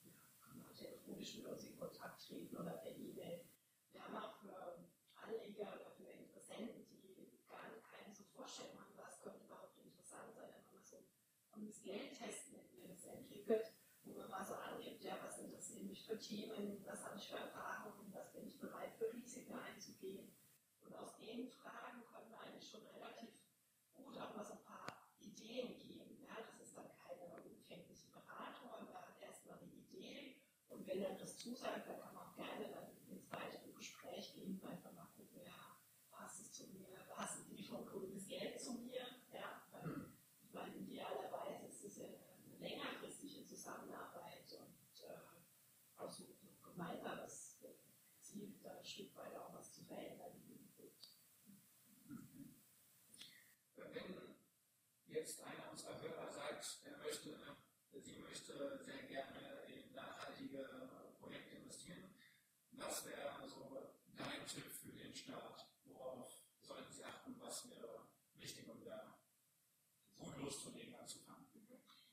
[0.05, 3.45] ja, kann man telefonisch mit uns in Kontakt treten oder per E-Mail.
[3.91, 9.21] Wir haben auch für Anleger oder für Interessenten, die gar keine so Vorstellung haben, was
[9.21, 10.99] könnte überhaupt interessant sein, einfach mal so
[11.57, 13.73] um das Geld testen, wenn wir das entwickelt,
[14.05, 17.39] wo man mal so angibt, ja, was interessiert mich für Themen, was habe ich für
[17.39, 20.37] Erfahrungen, was bin ich bereit für Risiken einzugehen.
[20.85, 23.31] Und aus den Fragen können wir eigentlich schon relativ
[23.95, 26.21] gut auch mal so ein paar Ideen geben.
[26.29, 30.37] Ja, das ist dann keine umfängliche Beratung, aber man hat erstmal eine Idee.
[30.69, 34.61] Und wenn dann das zusagt, dann kann man auch gerne dann ins weitere Gespräch gehen,
[34.65, 39.07] einfach mal gucken, ja, passt es zu mir, passen die von grünes Geld zu mir,
[39.33, 45.33] ja, weil, ich meine, idealerweise ist es ja eine längerfristige Zusammenarbeit und äh,
[46.03, 47.61] auch so ein gemeinsames
[48.21, 50.33] Ziel, da ein Stück weit auch was zu verändern.
[53.77, 57.39] Wenn jetzt einer unserer Hörer sagt, er möchte,
[58.01, 60.67] sie möchte sehr gerne in nachhaltige
[61.21, 62.15] Projekte investieren,
[62.93, 65.65] was wäre so dein Tipp für den Start?
[65.87, 66.29] Worauf
[66.61, 67.41] sollten Sie achten?
[67.41, 69.17] Was wäre wichtig, um da
[70.19, 71.47] gut loszulegen, anzufangen?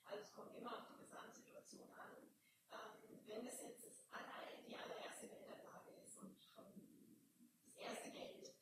[0.05, 2.31] Also es kommt immer auf die Gesamtsituation an.
[2.71, 8.55] Ähm, wenn es jetzt das aller, die allererste Geldanlage ist und das erste Geld,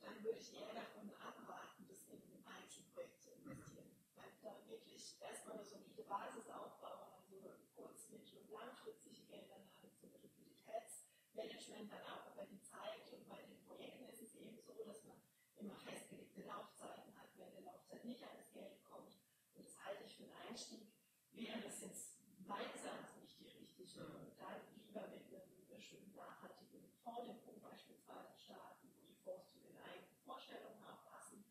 [0.00, 3.96] dann würde ich eher davon abraten, das in Einzelprojekte zu investieren.
[4.14, 9.88] Weil da wirklich erstmal eine solide Basis aufbauen, also eine kurz-, mittel- und langfristige Geldanlage
[9.96, 13.02] zum Liquiditätsmanagement dann auch über die Zeit.
[13.10, 15.16] Und bei den Projekten ist es eben so, dass man
[15.56, 19.16] immer festgelegte Laufzeiten hat, wenn der Laufzeit nicht an das Geld kommt.
[19.54, 20.92] Und das halte ich für einen Einstieg.
[21.32, 22.84] Wäre das jetzt meines
[23.16, 24.04] nicht die richtige,
[24.36, 30.12] dann lieber mit einem schönen nachhaltigen Fondsdepot beispielsweise starten, wo die Fonds zu den eigenen
[30.26, 31.42] Vorstellungen auch passen.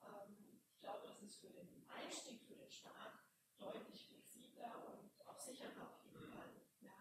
[0.00, 3.18] Ähm, ich glaube, das ist für den Einstieg, für den Start
[3.58, 6.54] deutlich flexibler und auch sicherer auf jeden Fall.
[6.86, 6.94] Ja,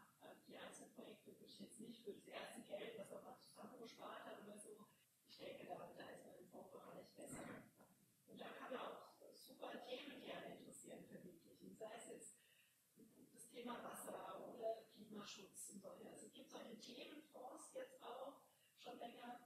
[0.48, 4.26] die einzelnen Projekte würde ich jetzt nicht für das erste Geld, was man mal zusammengespart
[4.26, 4.74] hat oder so.
[5.30, 7.46] Ich denke, da, da ist man im Fondsbereich besser.
[8.26, 11.36] Und da kann man auch super Themen gerne interessieren, vermutlich.
[11.78, 12.36] Sei es jetzt
[13.34, 16.10] das Thema Wasser oder Klimaschutz und solche.
[16.10, 18.42] Also es gibt solche Themenfonds jetzt auch
[18.80, 19.42] schon länger,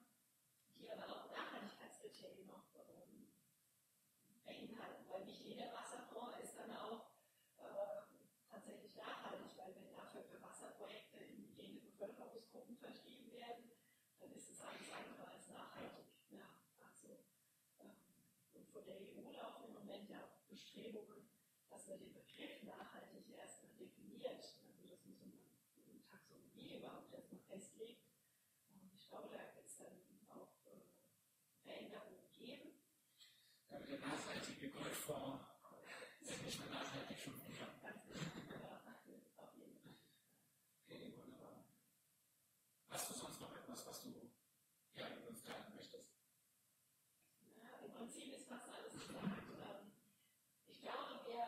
[0.77, 3.33] die aber auch Nachhaltigkeitskriterien noch ähm,
[4.45, 7.11] beinhalten, weil nicht jeder Wasserfonds ist dann auch
[7.57, 8.05] äh,
[8.47, 13.71] tatsächlich nachhaltig, weil wenn dafür für Wasserprojekte in jene Bevölkerungsgruppen vertrieben werden,
[14.19, 16.05] dann ist es alles andere als nachhaltig.
[16.29, 16.45] Ja,
[16.85, 17.25] also,
[17.81, 17.97] ähm,
[18.53, 20.39] und von der EU laufen im Moment ja auch
[20.79, 21.29] Bestrebungen,
[21.69, 24.39] dass man den Begriff nachhaltig erstmal definiert.
[24.39, 25.33] Also das muss man
[25.91, 28.07] in Taxonomie überhaupt erstmal festlegt.
[28.69, 30.87] Und ich glaube, da wird es dann auch äh,
[31.63, 32.79] Veränderungen geben.
[33.69, 35.43] Ja, der nachhaltige Goldfonds
[36.21, 37.67] ist nicht mehr nachhaltig schon wieder.
[37.83, 38.23] Ganz genau.
[38.55, 39.49] Ja, auf jeden Fall.
[40.87, 41.65] Okay, wunderbar.
[42.89, 44.31] Hast du sonst noch etwas, was du
[44.95, 46.07] ja, mit uns teilen möchtest?
[47.57, 49.43] Ja, Im Prinzip ist fast alles gesagt.
[49.59, 49.91] Ähm,
[50.67, 51.45] ich glaube, wir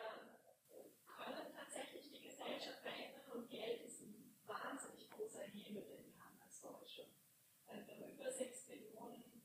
[1.08, 6.42] können tatsächlich die Gesellschaft verändern und Geld ist ein wahnsinnig großer Hebel, den wir haben
[6.42, 7.08] als Deutsche.
[7.66, 9.42] Also wir haben über 6 Billionen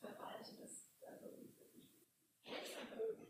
[0.00, 1.28] verwaltetes also
[2.42, 3.28] Geldvermögen.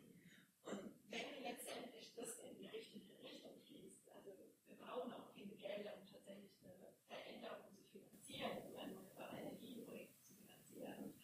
[0.63, 4.31] Und wenn letztendlich das in die richtige Richtung fließt, also
[4.67, 10.33] wir brauchen auch viele Gelder, um tatsächlich eine Veränderung zu finanzieren, um erneuerbare Energieprojekte zu
[10.33, 11.15] finanzieren und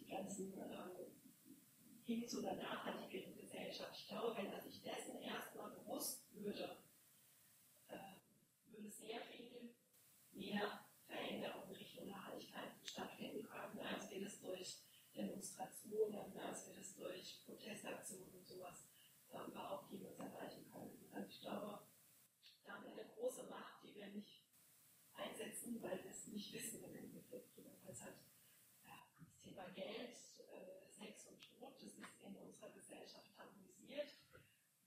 [0.00, 0.86] die ganzen äh,
[2.06, 3.90] hin zu einer nachhaltigeren Gesellschaft.
[3.98, 6.78] Ich glaube, wenn er sich dessen erstmal bewusst würde,
[7.88, 7.96] äh,
[8.68, 9.74] würde sehr viel
[10.30, 14.76] mehr Veränderungen Richtung Nachhaltigkeit stattfinden können, als wir das durch
[15.16, 18.86] Demonstrationen, als wir das durch Protestaktionen und sowas
[19.32, 21.08] äh, überhaupt jemals erreichen können.
[21.12, 21.80] Also ich glaube,
[22.64, 24.44] da haben wir eine große Macht, die wir nicht
[25.14, 27.58] einsetzen, weil wir es nicht wissen im Endeffekt.
[27.88, 28.16] Es halt
[28.84, 30.16] ja, das Thema Geld,
[32.56, 34.08] unserer Gesellschaft harmonisiert.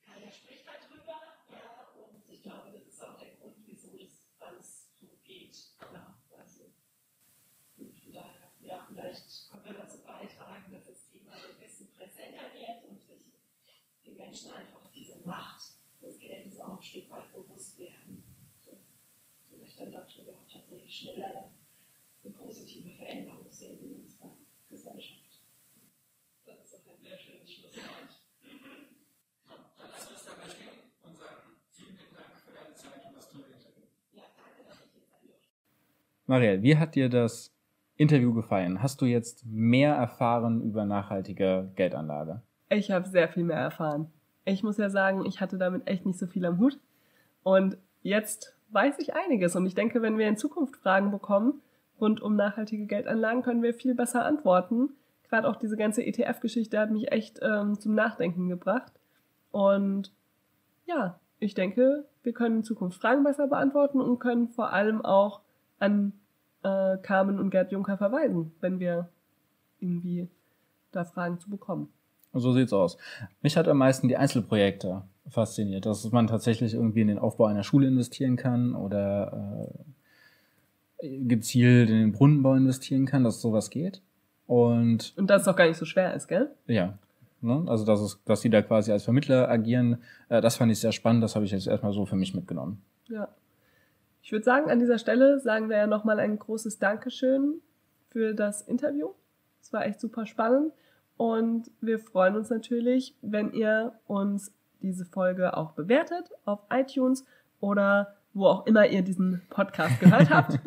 [0.01, 4.89] Keiner spricht darüber, ja, und ich glaube, das ist auch der Grund, wieso das alles
[4.99, 5.55] so geht.
[5.93, 6.73] Ja, also,
[7.77, 12.85] gut, daher, ja, vielleicht können wir dazu beitragen, dass das Thema ein bisschen präsenter wird
[12.89, 13.33] und sich
[14.03, 15.61] die Menschen einfach diese Macht
[16.01, 18.23] des Geldes auch ein Stück weit bewusst werden.
[18.65, 18.77] So,
[19.47, 21.51] vielleicht dann dazu auch tatsächlich schneller
[22.23, 23.98] eine positive Veränderung sehen.
[36.29, 37.51] Marielle, wie hat dir das
[37.95, 38.83] Interview gefallen?
[38.83, 42.43] Hast du jetzt mehr erfahren über nachhaltige Geldanlage?
[42.69, 44.13] Ich habe sehr viel mehr erfahren.
[44.45, 46.77] Ich muss ja sagen, ich hatte damit echt nicht so viel am Hut.
[47.41, 49.55] Und jetzt weiß ich einiges.
[49.55, 51.63] Und ich denke, wenn wir in Zukunft Fragen bekommen
[51.99, 54.91] rund um nachhaltige Geldanlagen, können wir viel besser antworten.
[55.29, 58.93] Gerade auch diese ganze ETF-Geschichte hat mich echt ähm, zum Nachdenken gebracht.
[59.49, 60.13] Und
[60.85, 65.41] ja, ich denke, wir können in Zukunft Fragen besser beantworten und können vor allem auch
[65.79, 66.13] an
[66.63, 69.09] äh, Carmen und Gerd Juncker verweisen, wenn wir
[69.79, 70.27] irgendwie
[70.91, 71.89] da Fragen zu bekommen.
[72.33, 72.97] So sieht's aus.
[73.41, 77.63] Mich hat am meisten die Einzelprojekte fasziniert, dass man tatsächlich irgendwie in den Aufbau einer
[77.63, 79.69] Schule investieren kann oder
[81.01, 84.01] äh, gezielt in den Brunnenbau investieren kann, dass sowas geht.
[84.47, 86.49] Und Und dass es auch gar nicht so schwer ist, gell?
[86.67, 86.97] ja,
[87.41, 87.63] ne?
[87.67, 89.97] also dass, es, dass die da quasi als Vermittler agieren,
[90.29, 92.81] äh, das fand ich sehr spannend, das habe ich jetzt erstmal so für mich mitgenommen.
[93.07, 93.27] Ja.
[94.29, 97.61] Ich würde sagen, an dieser Stelle sagen wir ja nochmal ein großes Dankeschön
[98.09, 99.09] für das Interview.
[99.59, 100.71] Es war echt super spannend
[101.17, 104.53] und wir freuen uns natürlich, wenn ihr uns
[104.83, 107.25] diese Folge auch bewertet auf iTunes
[107.59, 110.59] oder wo auch immer ihr diesen Podcast gehört habt.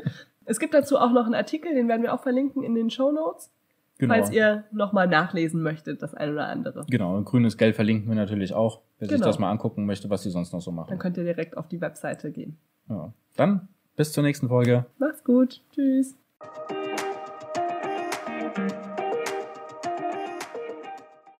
[0.44, 3.12] Es gibt dazu auch noch einen Artikel, den werden wir auch verlinken in den Show
[3.12, 3.52] Notes,
[3.98, 4.12] Genau.
[4.14, 6.84] falls ihr nochmal nachlesen möchtet, das eine oder andere.
[6.90, 9.26] Genau, und grünes Geld verlinken wir natürlich auch, wer sich Genau.
[9.28, 10.98] das mal angucken möchte, was die sonst noch so Dann machen.
[10.98, 12.58] könnt ihr direkt auf die Webseite gehen.
[12.88, 13.12] Ja.
[13.36, 14.86] Dann bis zur nächsten Folge.
[14.98, 15.62] Macht's gut.
[15.74, 16.16] Tschüss.